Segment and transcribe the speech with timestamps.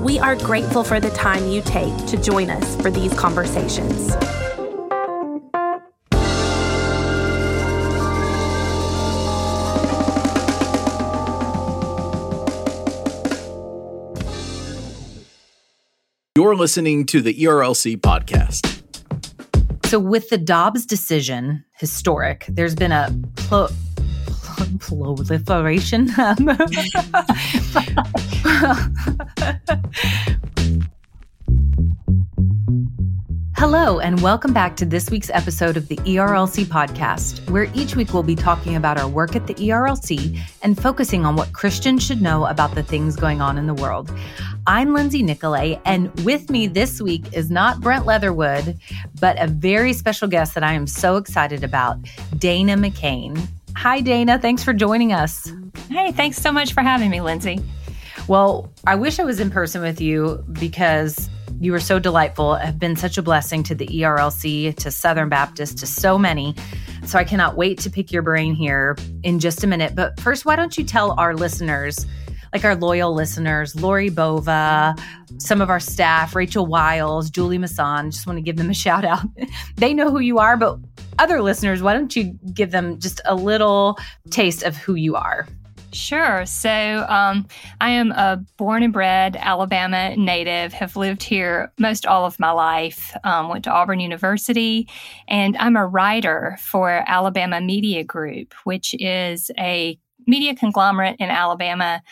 [0.00, 4.16] We are grateful for the time you take to join us for these conversations.
[16.34, 18.80] You're listening to the ERLC podcast.
[19.84, 23.68] So, with the Dobbs decision, historic, there's been a pl-
[24.80, 26.08] proliferation.
[26.18, 26.48] Um,
[33.56, 38.14] Hello, and welcome back to this week's episode of the ERLC podcast, where each week
[38.14, 42.22] we'll be talking about our work at the ERLC and focusing on what Christians should
[42.22, 44.10] know about the things going on in the world.
[44.66, 48.78] I'm Lindsay Nicolet, and with me this week is not Brent Leatherwood,
[49.20, 51.98] but a very special guest that I am so excited about,
[52.38, 53.46] Dana McCain.
[53.76, 54.38] Hi, Dana.
[54.38, 55.52] Thanks for joining us.
[55.88, 57.60] Hey, thanks so much for having me, Lindsay.
[58.28, 61.28] Well, I wish I was in person with you because
[61.60, 65.78] you were so delightful, have been such a blessing to the ERLC, to Southern Baptist,
[65.78, 66.54] to so many.
[67.06, 69.94] So I cannot wait to pick your brain here in just a minute.
[69.94, 72.06] But first, why don't you tell our listeners,
[72.52, 74.94] like our loyal listeners, Lori Bova,
[75.38, 79.04] some of our staff, Rachel Wiles, Julie Masson, just want to give them a shout
[79.04, 79.26] out.
[79.76, 80.78] they know who you are, but
[81.20, 83.98] other listeners, why don't you give them just a little
[84.30, 85.46] taste of who you are?
[85.92, 86.46] Sure.
[86.46, 87.46] So um,
[87.80, 92.52] I am a born and bred Alabama native, have lived here most all of my
[92.52, 94.88] life, um, went to Auburn University,
[95.26, 102.02] and I'm a writer for Alabama Media Group, which is a media conglomerate in Alabama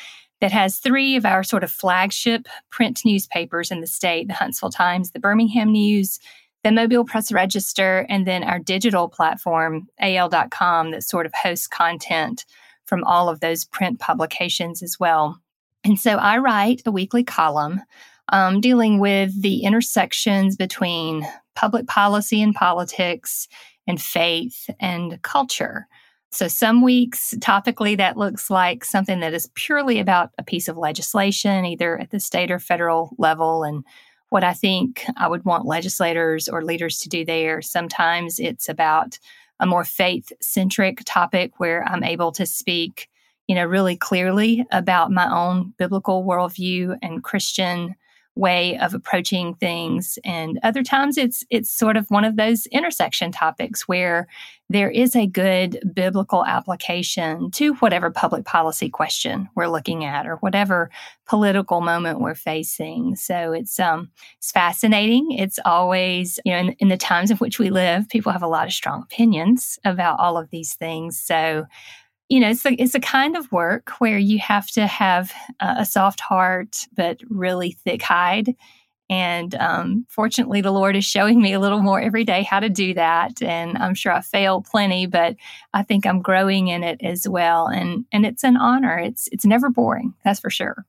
[0.41, 4.71] that has three of our sort of flagship print newspapers in the state the Huntsville
[4.71, 6.19] Times, the Birmingham News,
[6.65, 12.45] the Mobile Press Register, and then our digital platform, AL.com, that sort of hosts content
[12.85, 15.41] from all of those print publications as well.
[15.85, 17.83] And so I write a weekly column
[18.31, 23.49] um, dealing with the intersections between public policy and politics
[23.87, 25.87] and faith and culture.
[26.31, 30.77] So, some weeks, topically, that looks like something that is purely about a piece of
[30.77, 33.83] legislation, either at the state or federal level, and
[34.31, 37.63] what I think I would want legislators or leaders to do there.
[37.63, 39.19] Sometimes it's about
[39.61, 43.09] a more faith centric topic where I'm able to speak,
[43.47, 47.95] you know, really clearly about my own biblical worldview and Christian
[48.39, 50.19] way of approaching things.
[50.25, 54.29] And other times it's it's sort of one of those intersection topics where
[54.71, 60.37] there is a good biblical application to whatever public policy question we're looking at or
[60.37, 60.91] whatever
[61.27, 63.17] political moment we're facing.
[63.17, 65.33] So it's um it's fascinating.
[65.33, 68.49] It's always you know in, in the times in which we live people have a
[68.49, 71.19] lot of strong opinions about all of these things.
[71.19, 71.67] So
[72.29, 75.87] you know, it's a, it's a kind of work where you have to have a
[75.87, 78.55] soft heart, but really thick hide.
[79.11, 82.69] And um, fortunately, the Lord is showing me a little more every day how to
[82.69, 83.41] do that.
[83.41, 85.37] And I'm sure I fail plenty, but
[85.73, 87.67] I think I'm growing in it as well.
[87.67, 88.99] And and it's an honor.
[88.99, 90.13] It's it's never boring.
[90.25, 90.85] That's for sure.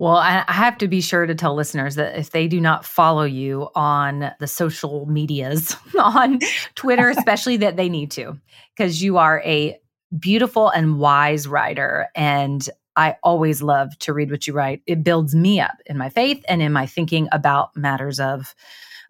[0.00, 3.22] Well, I have to be sure to tell listeners that if they do not follow
[3.22, 6.40] you on the social medias, on
[6.74, 8.36] Twitter, especially, that they need to,
[8.76, 9.78] because you are a
[10.18, 12.08] beautiful and wise writer.
[12.14, 14.82] And I always love to read what you write.
[14.86, 18.54] It builds me up in my faith and in my thinking about matters of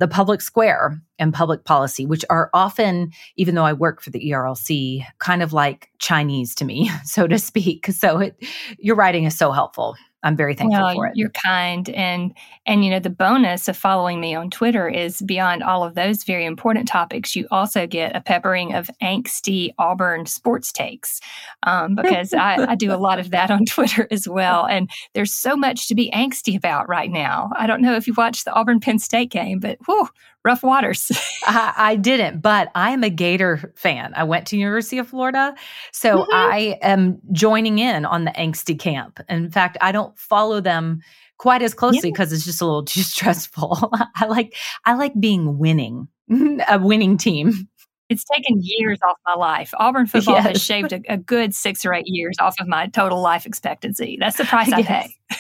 [0.01, 4.31] the public square and public policy, which are often, even though I work for the
[4.31, 7.87] ERLC, kind of like Chinese to me, so to speak.
[7.87, 8.37] So it,
[8.79, 9.97] your writing is so helpful.
[10.25, 11.13] I'm very thankful well, for it.
[11.17, 12.35] You're kind, and
[12.67, 16.25] and you know the bonus of following me on Twitter is beyond all of those
[16.25, 17.37] very important topics.
[17.37, 21.21] You also get a peppering of angsty Auburn sports takes
[21.65, 24.67] um, because I, I do a lot of that on Twitter as well.
[24.67, 27.51] And there's so much to be angsty about right now.
[27.55, 30.09] I don't know if you watched the Auburn Penn State game, but whew,
[30.45, 31.11] rough waters.
[31.47, 34.13] I, I, didn't, but I am a Gator fan.
[34.15, 35.55] I went to University of Florida,
[35.93, 36.35] so mm-hmm.
[36.35, 39.21] I am joining in on the angsty camp.
[39.29, 41.01] In fact, I don't follow them
[41.39, 42.37] quite as closely because yeah.
[42.37, 43.91] it's just a little too stressful.
[44.17, 44.55] I like
[44.85, 46.09] I like being winning,
[46.69, 47.69] a winning team.
[48.11, 49.73] It's taken years off my life.
[49.79, 50.47] Auburn football yes.
[50.47, 54.19] has shaved a, a, good six or eight years off of my total life expectancy.
[54.21, 55.09] That's the price I yes.
[55.31, 55.37] pay.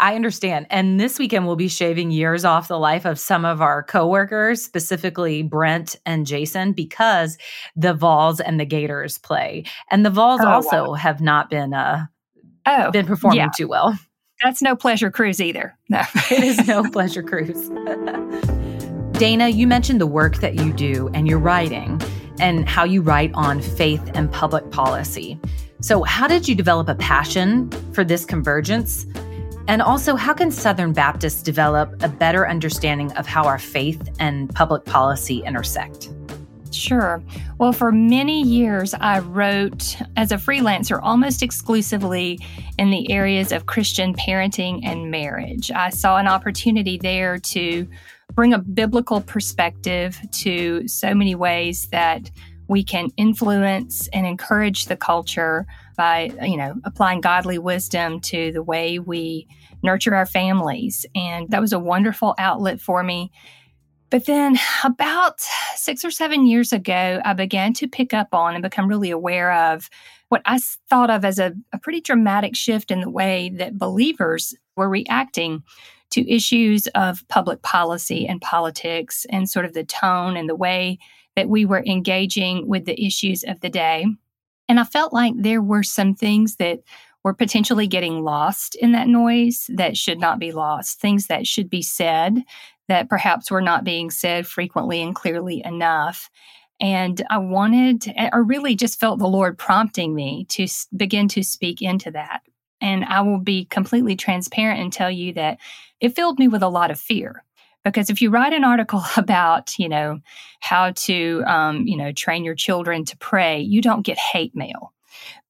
[0.00, 0.66] I understand.
[0.70, 4.62] And this weekend we'll be shaving years off the life of some of our coworkers,
[4.62, 7.38] specifically Brent and Jason, because
[7.76, 9.64] the Vols and the Gators play.
[9.90, 10.94] And the Vols oh, also wow.
[10.94, 12.06] have not been uh
[12.66, 13.50] oh, been performing yeah.
[13.56, 13.98] too well.
[14.42, 15.76] That's no pleasure cruise either.
[15.88, 16.02] No.
[16.30, 17.68] it is no pleasure cruise.
[19.18, 22.00] Dana, you mentioned the work that you do and your writing
[22.40, 25.38] and how you write on faith and public policy.
[25.80, 29.06] So, how did you develop a passion for this convergence?
[29.66, 34.54] And also, how can Southern Baptists develop a better understanding of how our faith and
[34.54, 36.10] public policy intersect?
[36.70, 37.22] Sure.
[37.58, 42.40] Well, for many years, I wrote as a freelancer almost exclusively
[42.78, 45.70] in the areas of Christian parenting and marriage.
[45.70, 47.88] I saw an opportunity there to
[48.34, 52.30] bring a biblical perspective to so many ways that
[52.68, 55.66] we can influence and encourage the culture
[55.96, 59.46] by you know applying godly wisdom to the way we
[59.82, 61.04] nurture our families.
[61.14, 63.30] And that was a wonderful outlet for me.
[64.10, 65.40] But then about
[65.74, 69.52] six or seven years ago i began to pick up on and become really aware
[69.52, 69.90] of
[70.28, 70.58] what i
[70.88, 75.62] thought of as a, a pretty dramatic shift in the way that believers were reacting
[76.10, 80.98] to issues of public policy and politics and sort of the tone and the way
[81.36, 84.06] that we were engaging with the issues of the day.
[84.68, 86.80] And I felt like there were some things that
[87.22, 91.70] were potentially getting lost in that noise that should not be lost, things that should
[91.70, 92.42] be said
[92.88, 96.30] that perhaps were not being said frequently and clearly enough.
[96.80, 101.80] And I wanted, or really just felt the Lord prompting me to begin to speak
[101.80, 102.42] into that.
[102.80, 105.58] And I will be completely transparent and tell you that
[106.00, 107.42] it filled me with a lot of fear
[107.84, 110.20] because if you write an article about you know
[110.60, 114.92] how to um, you know train your children to pray you don't get hate mail.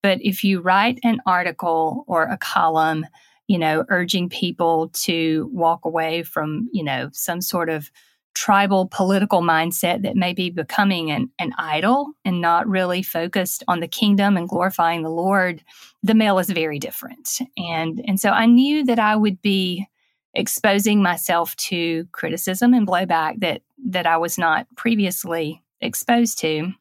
[0.03, 3.07] But if you write an article or a column
[3.47, 7.91] you know urging people to walk away from you know some sort of
[8.35, 13.79] tribal political mindset that may be becoming an, an idol and not really focused on
[13.79, 15.63] the kingdom and glorifying the lord
[16.03, 17.39] the mail is very different.
[17.57, 19.87] And and so i knew that i would be
[20.35, 26.73] exposing myself to criticism and blowback that that I was not previously exposed to.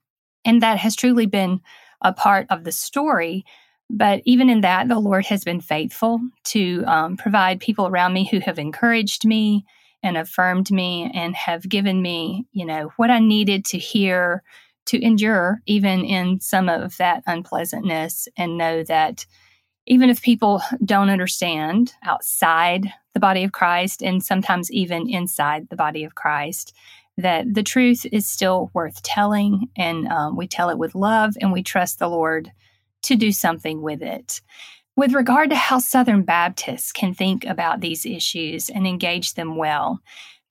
[0.46, 1.62] And that has truly been
[2.02, 3.46] a part of the story.
[3.90, 8.26] But even in that, the Lord has been faithful to um, provide people around me
[8.26, 9.66] who have encouraged me
[10.02, 14.44] and affirmed me and have given me, you know, what I needed to hear
[14.86, 19.26] to endure, even in some of that unpleasantness, and know that
[19.86, 25.76] even if people don't understand outside the body of Christ and sometimes even inside the
[25.76, 26.74] body of Christ,
[27.18, 29.70] that the truth is still worth telling.
[29.76, 32.52] And um, we tell it with love and we trust the Lord
[33.04, 34.42] to do something with it.
[34.96, 40.00] With regard to how Southern Baptists can think about these issues and engage them well,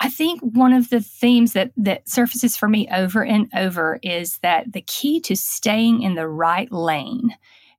[0.00, 4.38] I think one of the themes that, that surfaces for me over and over is
[4.38, 7.37] that the key to staying in the right lane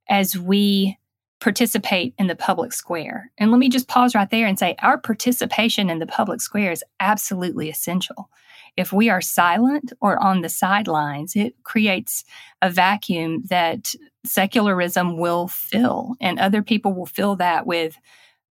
[0.10, 0.98] as we
[1.44, 3.30] participate in the public square.
[3.38, 6.72] And let me just pause right there and say our participation in the public square
[6.72, 8.30] is absolutely essential.
[8.78, 12.24] If we are silent or on the sidelines, it creates
[12.62, 13.94] a vacuum that
[14.25, 18.00] secularism will fill, and other people will fill that with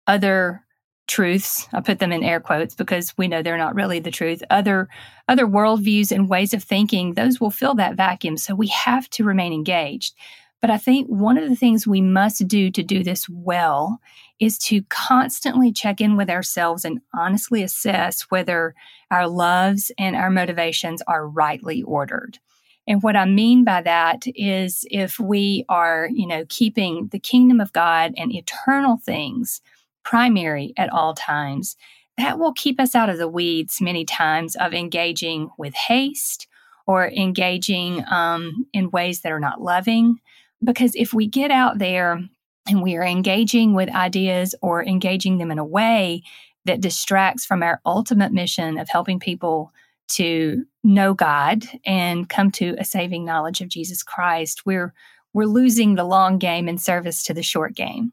[0.07, 0.65] other
[1.07, 4.43] truths i put them in air quotes because we know they're not really the truth
[4.51, 4.87] other
[5.27, 9.23] other worldviews and ways of thinking those will fill that vacuum so we have to
[9.23, 10.13] remain engaged
[10.61, 13.99] but I think one of the things we must do to do this well
[14.39, 18.75] is to constantly check in with ourselves and honestly assess whether
[19.11, 22.39] our loves and our motivations are rightly ordered.
[22.87, 27.61] And what I mean by that is if we are, you know, keeping the kingdom
[27.61, 29.61] of God and eternal things
[30.03, 31.77] primary at all times,
[32.17, 36.47] that will keep us out of the weeds many times of engaging with haste
[36.87, 40.19] or engaging um, in ways that are not loving
[40.63, 42.21] because if we get out there
[42.67, 46.21] and we are engaging with ideas or engaging them in a way
[46.65, 49.71] that distracts from our ultimate mission of helping people
[50.09, 54.93] to know God and come to a saving knowledge of Jesus Christ, we're
[55.33, 58.11] we're losing the long game in service to the short game.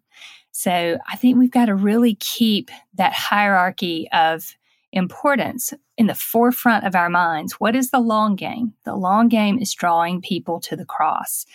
[0.53, 4.55] So I think we've got to really keep that hierarchy of
[4.93, 7.55] importance in the forefront of our minds.
[7.55, 8.75] What is the long game?
[8.85, 11.47] The long game is drawing people to the cross.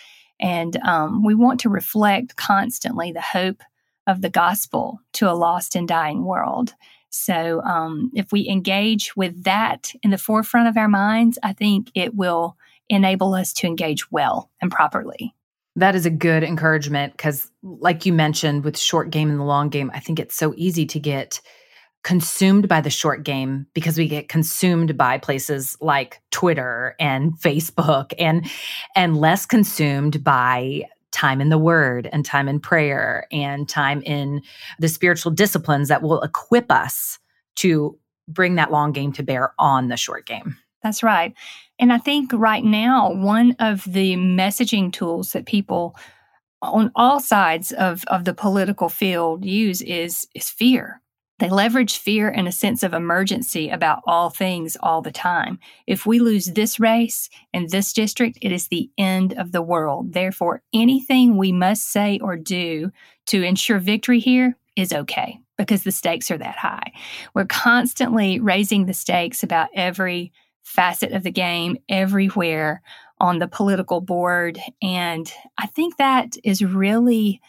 [0.42, 3.62] And um, we want to reflect constantly the hope
[4.06, 6.74] of the gospel to a lost and dying world.
[7.10, 11.90] So, um, if we engage with that in the forefront of our minds, I think
[11.94, 12.56] it will
[12.88, 15.34] enable us to engage well and properly.
[15.76, 19.68] That is a good encouragement because, like you mentioned, with short game and the long
[19.68, 21.40] game, I think it's so easy to get
[22.02, 28.12] consumed by the short game because we get consumed by places like Twitter and Facebook
[28.18, 28.50] and
[28.96, 30.82] and less consumed by
[31.12, 34.42] time in the word and time in prayer and time in
[34.80, 37.18] the spiritual disciplines that will equip us
[37.54, 40.56] to bring that long game to bear on the short game.
[40.82, 41.34] That's right.
[41.78, 45.94] And I think right now, one of the messaging tools that people
[46.60, 51.01] on all sides of, of the political field use is, is fear.
[51.42, 55.58] They leverage fear and a sense of emergency about all things all the time.
[55.88, 60.12] If we lose this race in this district, it is the end of the world.
[60.12, 62.92] Therefore, anything we must say or do
[63.26, 66.92] to ensure victory here is okay because the stakes are that high.
[67.34, 70.32] We're constantly raising the stakes about every
[70.62, 72.82] facet of the game everywhere
[73.18, 74.60] on the political board.
[74.80, 77.40] And I think that is really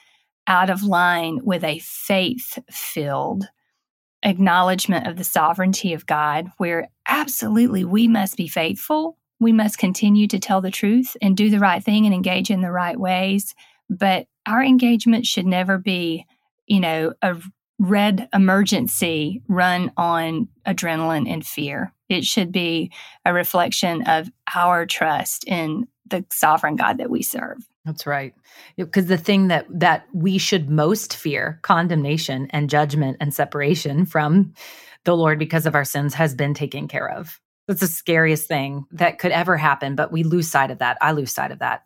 [0.48, 3.50] out of line with a faith filled
[4.24, 9.18] acknowledgement of the sovereignty of God, where absolutely we must be faithful.
[9.40, 12.62] We must continue to tell the truth and do the right thing and engage in
[12.62, 13.54] the right ways.
[13.90, 16.26] But our engagement should never be,
[16.66, 17.38] you know, a
[17.80, 21.94] red emergency run on adrenaline and fear.
[22.08, 22.92] It should be
[23.26, 27.68] a reflection of our trust in the sovereign God that we serve.
[27.86, 28.34] That's right.
[28.78, 34.54] Because the thing that that we should most fear, condemnation and judgment and separation from
[35.04, 37.40] the Lord because of our sins has been taken care of.
[37.68, 40.98] That's the scariest thing that could ever happen, but we lose sight of that.
[41.02, 41.84] I lose sight of that.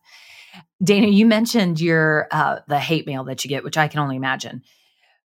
[0.84, 4.16] Dana, you mentioned your uh, the hate mail that you get, which I can only
[4.16, 4.64] imagine.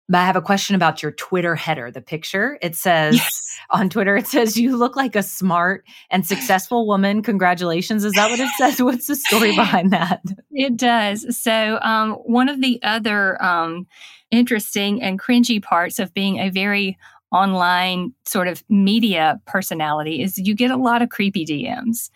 [0.08, 2.60] But I have a question about your Twitter header, the picture.
[2.62, 3.58] It says yes.
[3.72, 7.24] on Twitter, it says, You look like a smart and successful woman.
[7.24, 8.06] Congratulations.
[8.06, 8.82] Is that what it says?
[8.82, 10.22] What's the story behind that?
[10.52, 11.36] It does.
[11.38, 13.88] So, um, one of the other um,
[14.32, 16.98] interesting and cringy parts of being a very
[17.32, 22.10] online sort of media personality is you get a lot of creepy DMs.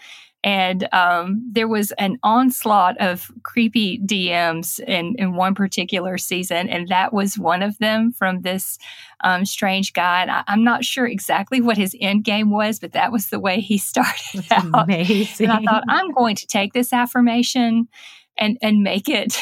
[0.44, 6.88] And um, there was an onslaught of creepy DMs in, in one particular season, and
[6.88, 8.78] that was one of them from this
[9.22, 10.22] um, strange guy.
[10.22, 13.40] And I, am not sure exactly what his end game was, but that was the
[13.40, 14.86] way he started That's out.
[14.86, 15.50] Amazing.
[15.50, 17.90] And I thought, I'm going to take this affirmation
[18.38, 19.38] and and make it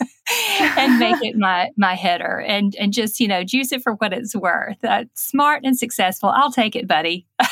[0.76, 4.12] and make it my my header and and just you know juice it for what
[4.12, 4.82] it's worth.
[4.84, 6.28] Uh, smart and successful.
[6.28, 7.26] I'll take it, buddy.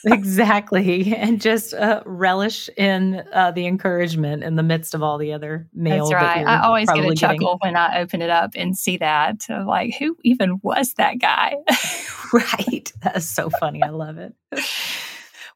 [0.04, 1.14] exactly.
[1.14, 5.68] And just uh, relish in uh, the encouragement in the midst of all the other
[5.74, 6.08] mail.
[6.08, 6.44] That's right.
[6.44, 9.46] That I always get a chuckle when I open it up and see that.
[9.48, 11.56] like, who even was that guy?
[12.32, 12.92] right.
[13.02, 13.82] That is so funny.
[13.82, 14.34] I love it.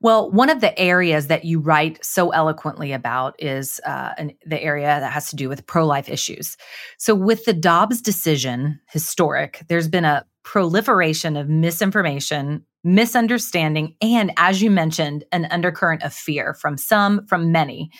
[0.02, 4.60] Well, one of the areas that you write so eloquently about is uh, an, the
[4.60, 6.56] area that has to do with pro life issues.
[6.98, 14.60] So, with the Dobbs decision, historic, there's been a proliferation of misinformation, misunderstanding, and as
[14.60, 17.92] you mentioned, an undercurrent of fear from some, from many.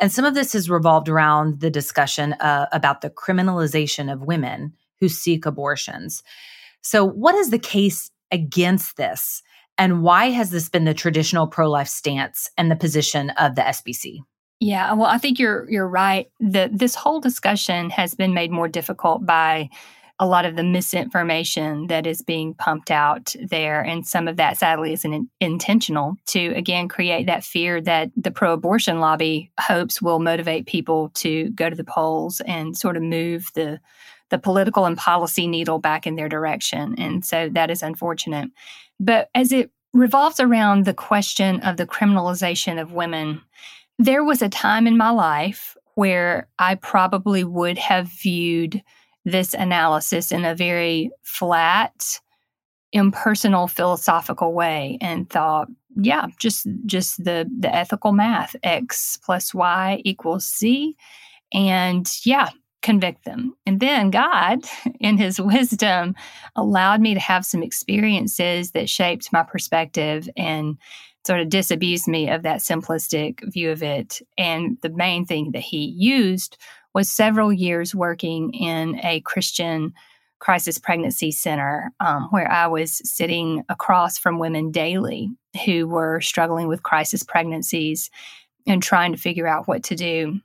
[0.00, 4.72] And some of this has revolved around the discussion uh, about the criminalization of women
[4.98, 6.22] who seek abortions.
[6.80, 9.42] So, what is the case against this?
[9.78, 13.62] And why has this been the traditional pro life stance and the position of the
[13.62, 14.20] SBC?
[14.60, 16.30] Yeah, well, I think you're you're right.
[16.40, 19.68] That this whole discussion has been made more difficult by
[20.20, 23.80] a lot of the misinformation that is being pumped out there.
[23.80, 28.30] And some of that, sadly, is in, intentional to, again, create that fear that the
[28.30, 33.02] pro abortion lobby hopes will motivate people to go to the polls and sort of
[33.02, 33.80] move the
[34.34, 36.96] the political and policy needle back in their direction.
[36.98, 38.50] And so that is unfortunate.
[38.98, 43.40] But as it revolves around the question of the criminalization of women,
[43.96, 48.82] there was a time in my life where I probably would have viewed
[49.24, 52.18] this analysis in a very flat,
[52.90, 60.02] impersonal, philosophical way and thought, yeah, just just the the ethical math, x plus y
[60.04, 60.96] equals z,
[61.52, 62.48] and yeah,
[62.84, 63.56] convict them.
[63.66, 64.60] And then God,
[65.00, 66.14] in his wisdom,
[66.54, 70.76] allowed me to have some experiences that shaped my perspective and
[71.26, 74.20] sort of disabused me of that simplistic view of it.
[74.36, 76.58] And the main thing that he used
[76.92, 79.94] was several years working in a Christian
[80.38, 85.30] crisis pregnancy center um, where I was sitting across from women daily
[85.64, 88.10] who were struggling with crisis pregnancies
[88.66, 90.40] and trying to figure out what to do.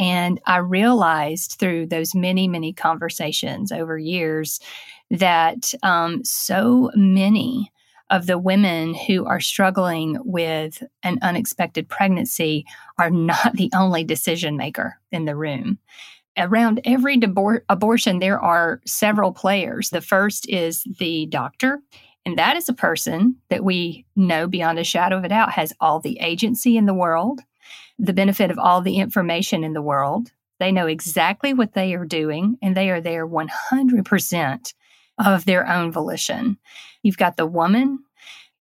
[0.00, 4.58] And I realized through those many, many conversations over years
[5.10, 7.70] that um, so many
[8.08, 12.64] of the women who are struggling with an unexpected pregnancy
[12.98, 15.78] are not the only decision maker in the room.
[16.36, 19.90] Around every debor- abortion, there are several players.
[19.90, 21.82] The first is the doctor,
[22.24, 25.72] and that is a person that we know beyond a shadow of a doubt has
[25.80, 27.40] all the agency in the world,
[28.00, 30.32] the benefit of all the information in the world.
[30.58, 34.74] They know exactly what they are doing, and they are there 100%
[35.18, 36.58] of their own volition.
[37.02, 37.98] You've got the woman.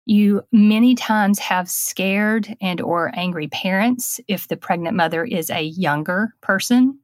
[0.05, 5.61] You many times have scared and or angry parents if the pregnant mother is a
[5.61, 6.99] younger person.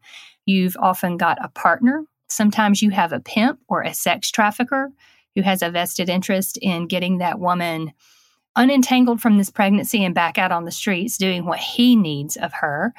[0.45, 2.03] You've often got a partner.
[2.29, 4.91] Sometimes you have a pimp or a sex trafficker
[5.35, 7.93] who has a vested interest in getting that woman
[8.57, 12.53] unentangled from this pregnancy and back out on the streets doing what he needs of
[12.53, 12.93] her.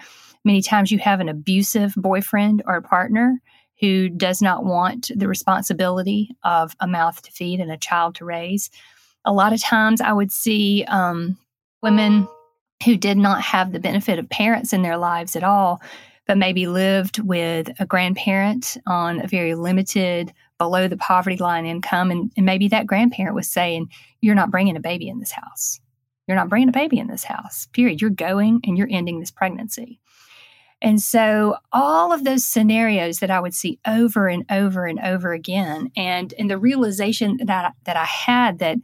[0.45, 3.41] Many times you have an abusive boyfriend or partner
[3.81, 8.25] who does not want the responsibility of a mouth to feed and a child to
[8.25, 8.71] raise.
[9.25, 11.37] A lot of times I would see um,
[11.83, 12.29] women
[12.85, 15.81] who did not have the benefit of parents in their lives at all,
[16.27, 22.11] but maybe lived with a grandparent on a very limited, below the poverty line income.
[22.11, 23.91] And, and maybe that grandparent was saying,
[24.21, 25.81] You're not bringing a baby in this house.
[26.27, 28.01] You're not bringing a baby in this house, period.
[28.01, 30.01] You're going and you're ending this pregnancy.
[30.83, 35.33] And so all of those scenarios that I would see over and over and over
[35.33, 38.79] again, and and the realization that that I had that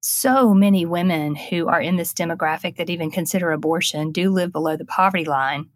[0.00, 4.76] so many women who are in this demographic that even consider abortion do live below
[4.76, 5.68] the poverty line.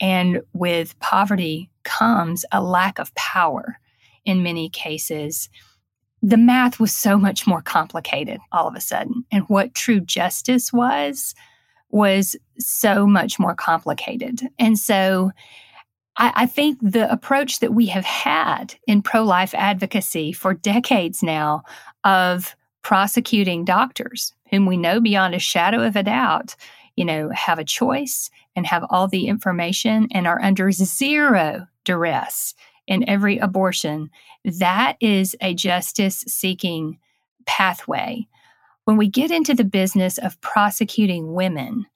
[0.00, 3.78] And with poverty comes a lack of power
[4.24, 5.48] in many cases.
[6.22, 9.24] The math was so much more complicated all of a sudden.
[9.30, 11.34] And what true justice was
[11.90, 14.40] was so much more complicated.
[14.58, 15.30] And so
[16.16, 21.22] I, I think the approach that we have had in pro life advocacy for decades
[21.22, 21.62] now
[22.02, 26.54] of prosecuting doctors whom we know beyond a shadow of a doubt,
[26.96, 32.54] you know, have a choice and have all the information and are under zero duress
[32.86, 34.10] in every abortion,
[34.44, 36.98] that is a justice seeking
[37.46, 38.26] pathway.
[38.84, 41.86] When we get into the business of prosecuting women,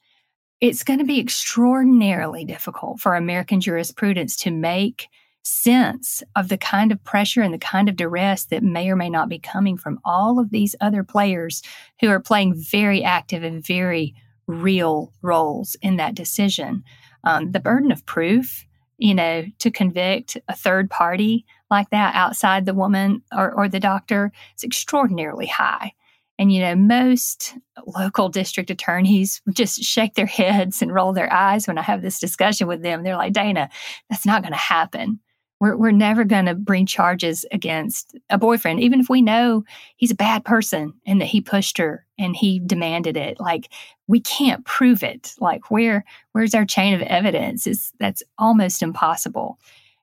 [0.60, 5.08] it's going to be extraordinarily difficult for American jurisprudence to make
[5.42, 9.08] sense of the kind of pressure and the kind of duress that may or may
[9.08, 11.62] not be coming from all of these other players
[12.00, 14.14] who are playing very active and very
[14.48, 16.82] real roles in that decision.
[17.22, 22.66] Um, the burden of proof, you know, to convict a third party like that outside
[22.66, 25.92] the woman or, or the doctor is extraordinarily high.
[26.40, 27.54] And, you know, most
[27.86, 32.18] local district attorneys just shake their heads and roll their eyes when I have this
[32.18, 33.02] discussion with them.
[33.02, 33.68] They're like, Dana,
[34.08, 35.20] that's not going to happen.
[35.60, 39.64] We're, we're never going to bring charges against a boyfriend, even if we know
[39.96, 43.40] he's a bad person and that he pushed her and he demanded it.
[43.40, 43.68] Like,
[44.06, 45.34] we can't prove it.
[45.40, 47.66] Like, where where's our chain of evidence?
[47.66, 49.58] Is that's almost impossible.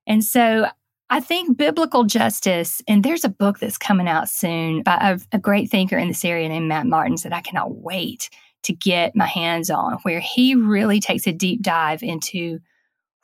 [0.08, 0.68] And so
[1.10, 5.40] I think biblical justice, and there's a book that's coming out soon by a, a,
[5.40, 8.30] great thinker in this area named Matt Martens that I cannot wait
[8.64, 12.60] to get my hands on, where he really takes a deep dive into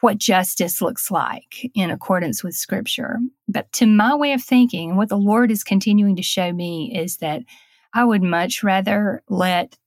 [0.01, 3.19] what justice looks like in accordance with scripture.
[3.47, 6.93] But to my way of thinking, and what the Lord is continuing to show me
[6.95, 7.43] is that
[7.93, 9.77] I would much rather let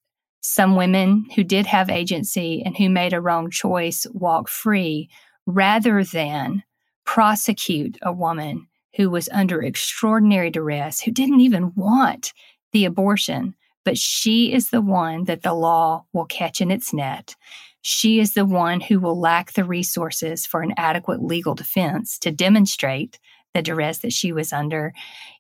[0.41, 5.09] some women who did have agency and who made a wrong choice walk free
[5.47, 6.63] rather than
[7.05, 12.33] prosecute a woman who was under extraordinary duress, who didn't even want
[12.73, 17.35] the abortion, but she is the one that the law will catch in its net.
[17.87, 22.31] She is the one who will lack the resources for an adequate legal defense to
[22.31, 23.19] demonstrate
[23.53, 24.95] the duress that she was under.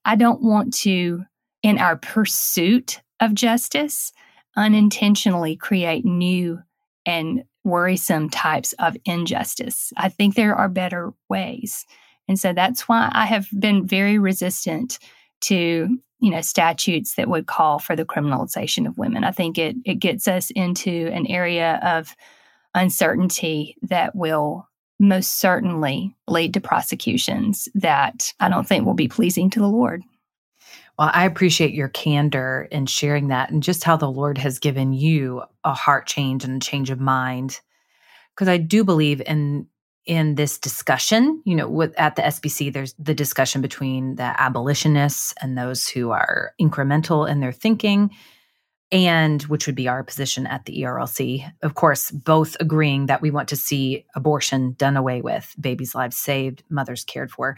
[0.04, 1.24] I don't want to,
[1.62, 4.12] in our pursuit of justice,
[4.56, 6.60] unintentionally create new
[7.06, 9.90] and worrisome types of injustice.
[9.96, 11.86] I think there are better ways.
[12.28, 14.98] And so that's why I have been very resistant
[15.42, 19.24] to, you know, statutes that would call for the criminalization of women.
[19.24, 22.16] I think it it gets us into an area of
[22.74, 24.66] uncertainty that will
[24.98, 30.02] most certainly lead to prosecutions that I don't think will be pleasing to the Lord.
[30.98, 34.94] Well, I appreciate your candor in sharing that and just how the Lord has given
[34.94, 37.60] you a heart change and a change of mind.
[38.34, 39.66] Because I do believe in
[40.06, 45.32] in this discussion, you know, with at the SBC, there's the discussion between the abolitionists
[45.40, 48.10] and those who are incremental in their thinking.
[48.92, 51.50] and which would be our position at the ERLC.
[51.62, 56.16] Of course, both agreeing that we want to see abortion done away with, babies' lives
[56.16, 57.56] saved, mothers cared for.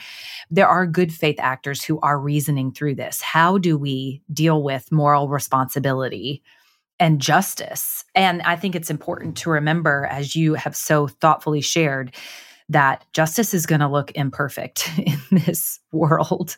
[0.50, 3.20] There are good faith actors who are reasoning through this.
[3.20, 6.42] How do we deal with moral responsibility?
[6.98, 8.04] And justice.
[8.14, 12.14] And I think it's important to remember, as you have so thoughtfully shared,
[12.68, 16.56] that justice is going to look imperfect in this world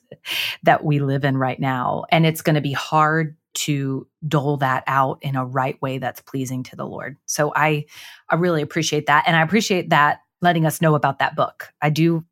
[0.63, 2.05] that we live in right now.
[2.11, 6.21] And it's going to be hard to dole that out in a right way that's
[6.21, 7.17] pleasing to the Lord.
[7.27, 7.87] So I
[8.29, 11.73] I really appreciate that and I appreciate that letting us know about that book.
[11.83, 12.25] I do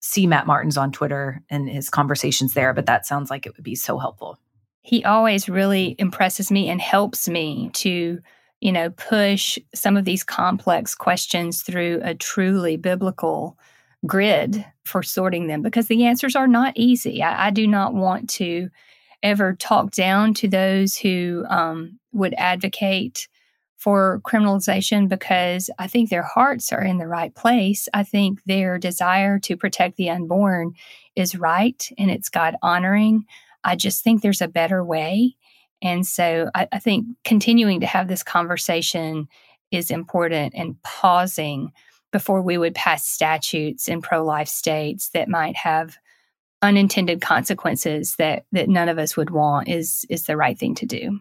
[0.00, 3.64] see Matt Martens on Twitter and his conversations there, but that sounds like it would
[3.64, 4.38] be so helpful.
[4.82, 8.20] He always really impresses me and helps me to,
[8.60, 13.56] you know, push some of these complex questions through a truly biblical
[14.06, 17.22] grid for sorting them because the answers are not easy.
[17.22, 18.68] I, I do not want to
[19.22, 23.28] ever talk down to those who um, would advocate
[23.82, 27.88] for criminalization because I think their hearts are in the right place.
[27.92, 30.74] I think their desire to protect the unborn
[31.16, 33.26] is right and it's God honoring.
[33.64, 35.36] I just think there's a better way.
[35.82, 39.28] And so I, I think continuing to have this conversation
[39.70, 41.72] is important and pausing
[42.12, 45.96] before we would pass statutes in pro life states that might have
[46.60, 50.86] unintended consequences that that none of us would want is is the right thing to
[50.86, 51.18] do.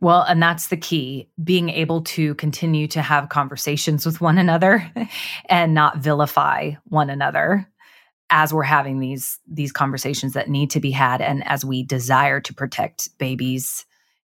[0.00, 4.92] Well, and that's the key being able to continue to have conversations with one another
[5.48, 7.66] and not vilify one another
[8.30, 12.40] as we're having these these conversations that need to be had and as we desire
[12.40, 13.84] to protect babies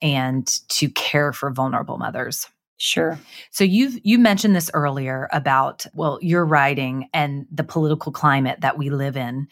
[0.01, 2.47] and to care for vulnerable mothers.
[2.77, 3.17] Sure.
[3.49, 8.77] So you've you mentioned this earlier about well your writing and the political climate that
[8.77, 9.47] we live in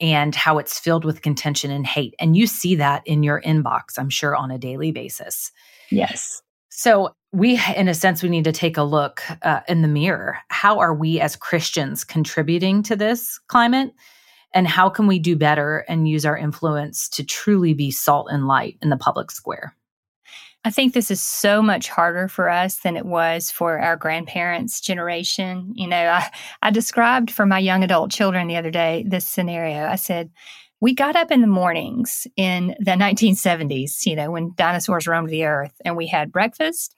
[0.00, 2.14] and how it's filled with contention and hate.
[2.20, 5.50] And you see that in your inbox, I'm sure, on a daily basis.
[5.90, 6.42] Yes.
[6.70, 10.38] So, we, in a sense, we need to take a look uh, in the mirror.
[10.48, 13.92] How are we as Christians contributing to this climate?
[14.54, 18.46] And how can we do better and use our influence to truly be salt and
[18.46, 19.74] light in the public square?
[20.64, 24.80] I think this is so much harder for us than it was for our grandparents'
[24.80, 25.72] generation.
[25.74, 26.30] You know, I,
[26.62, 29.86] I described for my young adult children the other day this scenario.
[29.86, 30.30] I said,
[30.80, 35.44] we got up in the mornings in the 1970s, you know, when dinosaurs roamed the
[35.44, 36.94] earth, and we had breakfast.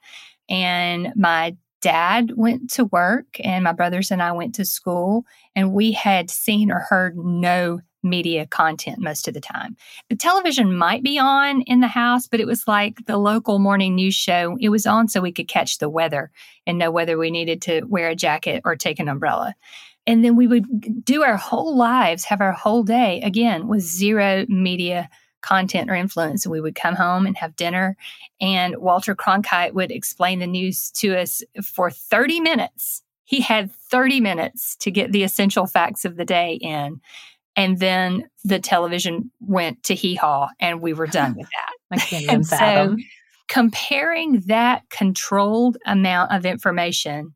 [0.49, 5.73] And my dad went to work, and my brothers and I went to school, and
[5.73, 9.77] we had seen or heard no media content most of the time.
[10.09, 13.95] The television might be on in the house, but it was like the local morning
[13.95, 14.57] news show.
[14.61, 16.31] It was on so we could catch the weather
[16.67, 19.55] and know whether we needed to wear a jacket or take an umbrella.
[20.11, 24.45] And then we would do our whole lives, have our whole day again with zero
[24.49, 25.09] media
[25.41, 26.45] content or influence.
[26.45, 27.97] And we would come home and have dinner,
[28.41, 33.05] and Walter Cronkite would explain the news to us for 30 minutes.
[33.25, 37.01] He had 30 minutes to get the essential facts of the day in.
[37.55, 41.73] And then the television went to hee haw and we were done with that.
[41.93, 42.99] I can't even fathom.
[42.99, 43.05] So
[43.47, 47.33] comparing that controlled amount of information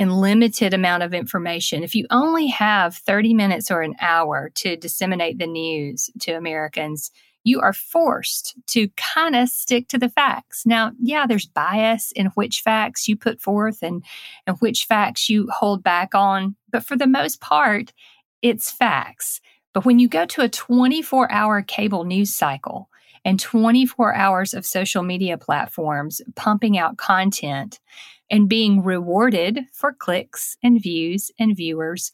[0.00, 4.74] and limited amount of information, if you only have 30 minutes or an hour to
[4.74, 7.10] disseminate the news to Americans,
[7.44, 10.64] you are forced to kind of stick to the facts.
[10.64, 14.02] Now, yeah, there's bias in which facts you put forth and,
[14.46, 17.92] and which facts you hold back on, but for the most part,
[18.40, 19.42] it's facts.
[19.74, 22.88] But when you go to a 24 hour cable news cycle
[23.26, 27.80] and 24 hours of social media platforms pumping out content
[28.30, 32.12] and being rewarded for clicks and views and viewers,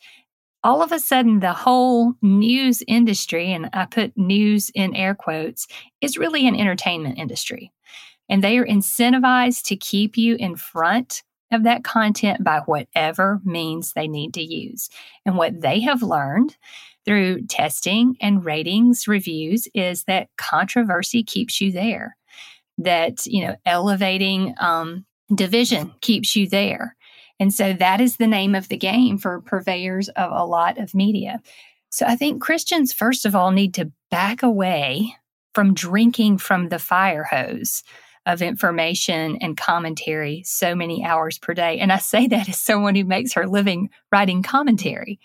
[0.65, 5.67] all of a sudden the whole news industry, and I put news in air quotes,
[6.01, 7.73] is really an entertainment industry.
[8.29, 13.93] And they are incentivized to keep you in front of that content by whatever means
[13.93, 14.89] they need to use.
[15.25, 16.57] And what they have learned
[17.05, 22.17] through testing and ratings reviews is that controversy keeps you there,
[22.79, 26.97] that, you know, elevating um, division keeps you there.
[27.39, 30.95] And so that is the name of the game for purveyors of a lot of
[30.95, 31.41] media.
[31.91, 35.15] So I think Christians, first of all, need to back away
[35.55, 37.83] from drinking from the fire hose
[38.27, 41.79] of information and commentary so many hours per day.
[41.79, 45.21] And I say that as someone who makes her living writing commentary.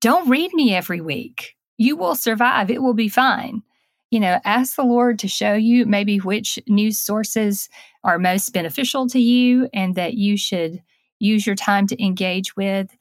[0.00, 1.54] Don't read me every week.
[1.76, 2.70] You will survive.
[2.70, 3.62] It will be fine.
[4.10, 7.68] You know, ask the Lord to show you maybe which news sources
[8.02, 10.82] are most beneficial to you and that you should
[11.20, 12.96] use your time to engage with.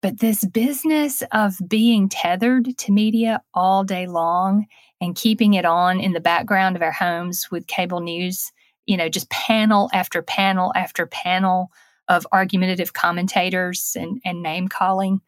[0.00, 4.66] But this business of being tethered to media all day long
[5.00, 8.52] and keeping it on in the background of our homes with cable news
[8.86, 11.70] you know, just panel after panel after panel
[12.08, 15.20] of argumentative commentators and, and name calling,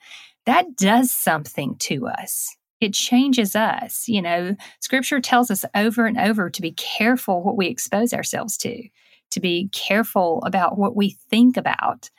[0.45, 2.55] that does something to us.
[2.81, 4.09] It changes us.
[4.09, 8.57] You know, scripture tells us over and over to be careful what we expose ourselves
[8.59, 8.89] to,
[9.31, 12.11] to be careful about what we think about.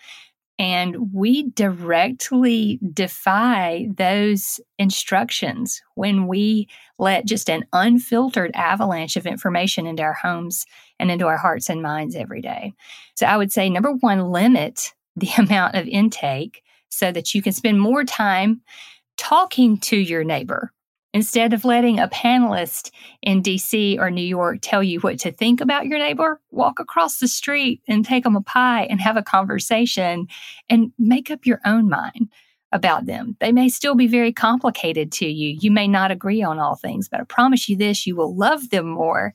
[0.59, 6.67] And we directly defy those instructions when we
[6.97, 10.65] let just an unfiltered avalanche of information into our homes
[10.99, 12.73] and into our hearts and minds every day.
[13.15, 17.53] So I would say number one, limit the amount of intake so that you can
[17.53, 18.61] spend more time
[19.17, 20.71] talking to your neighbor
[21.17, 22.91] Instead of letting a panelist
[23.23, 27.17] in DC or New York tell you what to think about your neighbor, walk across
[27.17, 30.27] the street and take them a pie and have a conversation
[30.69, 32.29] and make up your own mind
[32.71, 33.37] about them.
[33.39, 35.57] They may still be very complicated to you.
[35.59, 38.69] You may not agree on all things, but I promise you this you will love
[38.69, 39.33] them more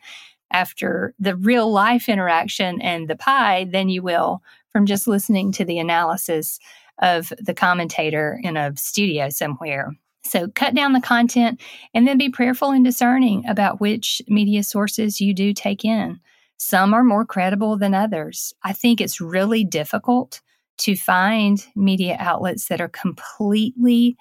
[0.53, 4.41] after the real life interaction and the pie than you will
[4.71, 6.61] from just listening to the analysis
[7.01, 9.93] of the commentator in a studio somewhere.
[10.25, 11.61] So cut down the content
[11.95, 16.21] and then be prayerful and discerning about which media sources you do take in.
[16.59, 18.55] Some are more credible than others.
[18.63, 20.41] I think it's really difficult
[20.79, 24.17] to find media outlets that are completely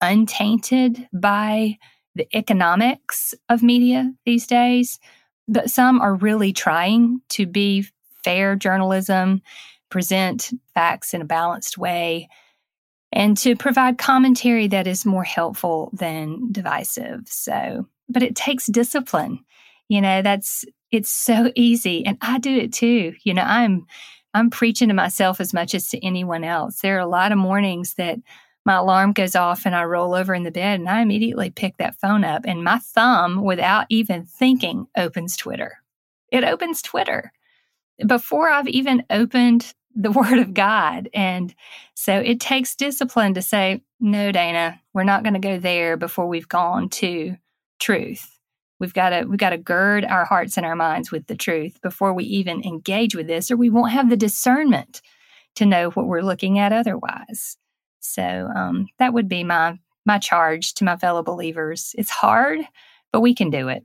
[0.00, 1.78] untainted by
[2.14, 4.98] the economics of media these days.
[5.48, 7.86] But some are really trying to be
[8.24, 9.40] fair journalism,
[9.96, 12.28] present facts in a balanced way,
[13.12, 17.22] and to provide commentary that is more helpful than divisive.
[17.24, 19.38] So, but it takes discipline.
[19.88, 23.14] You know, that's it's so easy and I do it too.
[23.22, 23.86] You know, I'm
[24.34, 26.80] I'm preaching to myself as much as to anyone else.
[26.80, 28.18] There are a lot of mornings that
[28.66, 31.78] my alarm goes off and I roll over in the bed and I immediately pick
[31.78, 35.78] that phone up and my thumb without even thinking opens Twitter.
[36.30, 37.32] It opens Twitter.
[38.06, 41.08] Before I've even opened the word of God.
[41.12, 41.54] And
[41.94, 46.26] so it takes discipline to say, no, Dana, we're not going to go there before
[46.28, 47.36] we've gone to
[47.78, 48.38] truth.
[48.78, 51.80] We've got to we've got to gird our hearts and our minds with the truth
[51.80, 55.00] before we even engage with this, or we won't have the discernment
[55.54, 57.56] to know what we're looking at otherwise.
[58.00, 61.94] So um, that would be my my charge to my fellow believers.
[61.96, 62.60] It's hard,
[63.12, 63.82] but we can do it.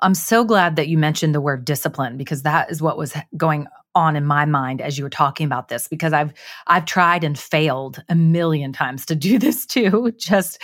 [0.00, 3.66] I'm so glad that you mentioned the word discipline because that is what was going
[3.96, 6.32] on in my mind as you were talking about this because I've
[6.66, 10.62] I've tried and failed a million times to do this too just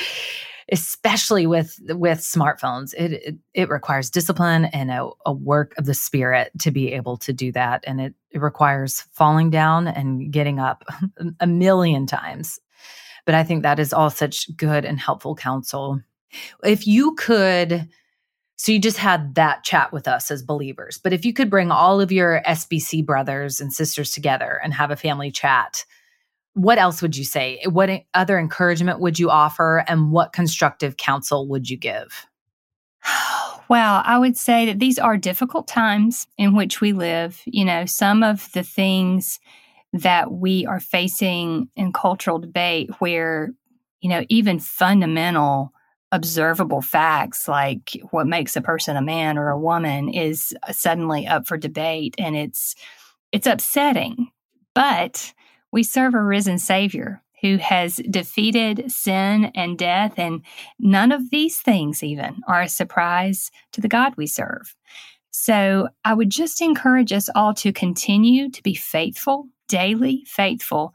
[0.70, 2.94] especially with with smartphones.
[2.94, 7.16] It it, it requires discipline and a, a, work of the spirit to be able
[7.18, 10.84] to do that and it, it requires falling down and getting up
[11.40, 12.60] a million times.
[13.24, 16.00] But I think that is all such good and helpful counsel.
[16.64, 17.88] If you could
[18.62, 20.96] so you just had that chat with us as believers.
[20.96, 24.92] But if you could bring all of your SBC brothers and sisters together and have
[24.92, 25.84] a family chat,
[26.54, 27.60] what else would you say?
[27.64, 29.84] What other encouragement would you offer?
[29.88, 32.26] And what constructive counsel would you give?
[33.68, 37.40] Well, I would say that these are difficult times in which we live.
[37.46, 39.40] You know, some of the things
[39.94, 43.54] that we are facing in cultural debate where,
[44.02, 45.71] you know, even fundamental
[46.12, 51.26] observable facts like what makes a person a man or a woman is uh, suddenly
[51.26, 52.74] up for debate and it's
[53.32, 54.28] it's upsetting.
[54.74, 55.32] But
[55.72, 60.42] we serve a risen savior who has defeated sin and death and
[60.78, 64.76] none of these things even are a surprise to the God we serve.
[65.30, 70.94] So I would just encourage us all to continue to be faithful daily faithful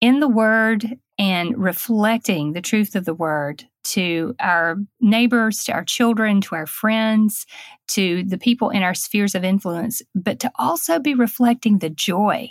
[0.00, 5.84] in the word and reflecting the truth of the word to our neighbors, to our
[5.84, 7.46] children, to our friends,
[7.88, 12.48] to the people in our spheres of influence, but to also be reflecting the joy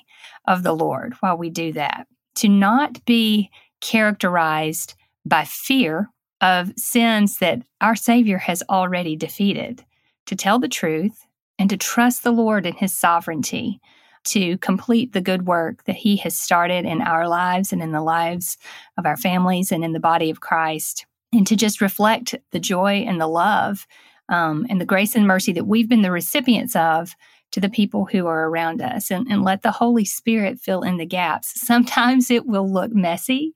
[0.47, 2.07] of the Lord while we do that.
[2.35, 3.49] To not be
[3.81, 6.09] characterized by fear
[6.41, 9.83] of sins that our Savior has already defeated,
[10.25, 11.25] to tell the truth
[11.59, 13.79] and to trust the Lord in His sovereignty
[14.27, 18.01] to complete the good work that He has started in our lives and in the
[18.01, 18.57] lives
[18.97, 23.05] of our families and in the body of Christ, and to just reflect the joy
[23.07, 23.87] and the love
[24.29, 27.15] um, and the grace and mercy that we've been the recipients of
[27.51, 30.97] to the people who are around us and, and let the Holy Spirit fill in
[30.97, 31.59] the gaps.
[31.65, 33.53] Sometimes it will look messy,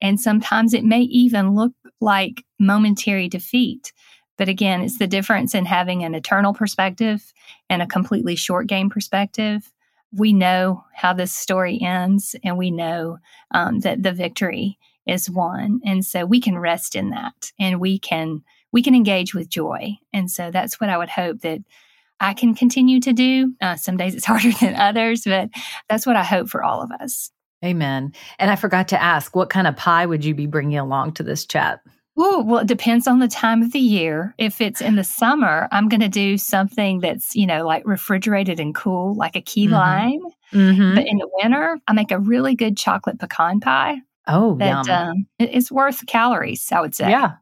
[0.00, 3.92] and sometimes it may even look like momentary defeat.
[4.36, 7.32] But again, it's the difference in having an eternal perspective
[7.68, 9.72] and a completely short game perspective
[10.12, 13.18] we know how this story ends and we know
[13.52, 17.98] um, that the victory is won and so we can rest in that and we
[17.98, 18.42] can
[18.72, 21.60] we can engage with joy and so that's what i would hope that
[22.20, 23.54] I can continue to do.
[23.60, 25.50] Uh, some days it's harder than others, but
[25.88, 27.30] that's what I hope for all of us.
[27.64, 28.12] Amen.
[28.38, 31.22] And I forgot to ask, what kind of pie would you be bringing along to
[31.24, 31.80] this chat?
[32.20, 34.34] Oh, well, it depends on the time of the year.
[34.38, 38.58] If it's in the summer, I'm going to do something that's, you know, like refrigerated
[38.58, 39.74] and cool, like a key mm-hmm.
[39.74, 40.20] lime.
[40.52, 40.94] Mm-hmm.
[40.96, 43.98] But in the winter, I make a really good chocolate pecan pie.
[44.26, 44.90] Oh, that, yum.
[44.90, 47.08] Um, it's worth calories, I would say.
[47.08, 47.34] Yeah.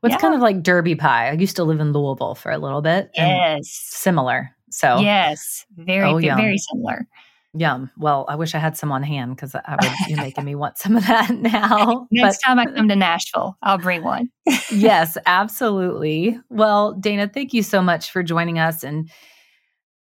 [0.00, 0.18] Well, it's yeah.
[0.18, 1.28] kind of like Derby pie.
[1.28, 3.10] I used to live in Louisville for a little bit.
[3.14, 3.68] Yes.
[3.70, 4.50] Similar.
[4.70, 7.06] So, yes, very, oh, very similar.
[7.54, 7.90] Yum.
[7.98, 10.78] Well, I wish I had some on hand because I would you're making me want
[10.78, 12.06] some of that now.
[12.10, 14.30] Next but, time I come to Nashville, I'll bring one.
[14.70, 16.38] yes, absolutely.
[16.48, 19.10] Well, Dana, thank you so much for joining us and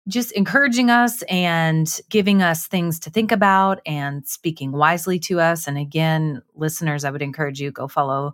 [0.07, 5.67] just encouraging us and giving us things to think about and speaking wisely to us.
[5.67, 8.33] And again, listeners, I would encourage you go follow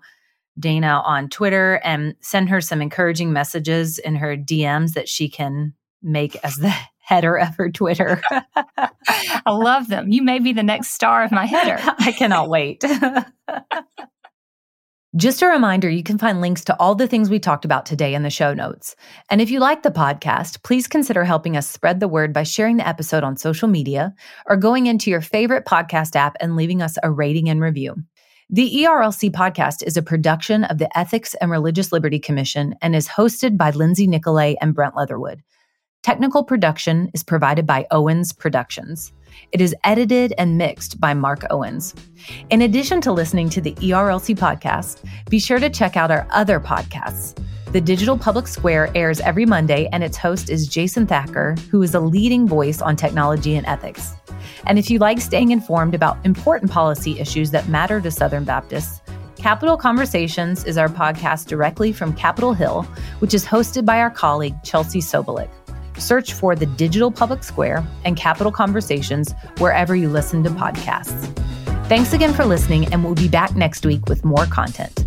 [0.60, 5.74] Dana on Twitter and send her some encouraging messages in her DMs that she can
[6.02, 6.74] make as the
[7.10, 8.22] header of her Twitter.
[8.78, 10.12] I love them.
[10.12, 11.78] You may be the next star of my header.
[11.98, 12.84] I cannot wait.
[15.16, 18.14] Just a reminder you can find links to all the things we talked about today
[18.14, 18.96] in the show notes.
[19.32, 22.78] And if you like the podcast, please consider helping us spread the word by sharing
[22.78, 24.14] the episode on social media
[24.46, 27.96] or going into your favorite podcast app and leaving us a rating and review.
[28.52, 33.08] The ERLC podcast is a production of the Ethics and Religious Liberty Commission and is
[33.08, 35.42] hosted by Lindsay Nicolet and Brent Leatherwood.
[36.10, 39.14] Technical production is provided by Owens Productions.
[39.52, 41.94] It is edited and mixed by Mark Owens.
[42.50, 46.60] In addition to listening to the ERLC podcast, be sure to check out our other
[46.60, 47.40] podcasts.
[47.74, 51.94] The Digital Public Square airs every Monday, and its host is Jason Thacker, who is
[51.94, 54.16] a leading voice on technology and ethics.
[54.66, 59.00] And if you like staying informed about important policy issues that matter to Southern Baptists,
[59.36, 62.82] Capitol Conversations is our podcast directly from Capitol Hill,
[63.20, 65.50] which is hosted by our colleague Chelsea Sobolik.
[66.00, 71.36] Search for the Digital Public Square and Capitol Conversations wherever you listen to podcasts.
[71.88, 75.06] Thanks again for listening, and we'll be back next week with more content.